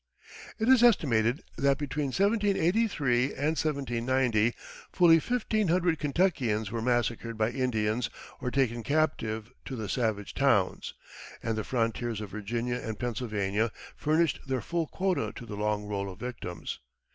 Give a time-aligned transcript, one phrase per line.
[0.57, 4.51] It is estimated that, between 1783 and 1790,
[4.91, 8.09] fully fifteen hundred Kentuckians were massacred by Indians
[8.39, 10.95] or taken captive to the savage towns;
[11.43, 16.09] and the frontiers of Virginia and Pennsylvania furnished their full quota to the long roll
[16.09, 16.79] of victims.